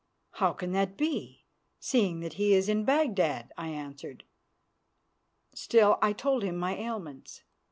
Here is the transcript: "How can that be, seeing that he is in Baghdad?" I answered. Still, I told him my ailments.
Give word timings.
"How 0.41 0.53
can 0.53 0.71
that 0.71 0.97
be, 0.97 1.45
seeing 1.79 2.21
that 2.21 2.33
he 2.33 2.55
is 2.55 2.67
in 2.67 2.85
Baghdad?" 2.85 3.51
I 3.55 3.67
answered. 3.67 4.23
Still, 5.53 5.99
I 6.01 6.11
told 6.11 6.41
him 6.41 6.57
my 6.57 6.75
ailments. 6.75 7.43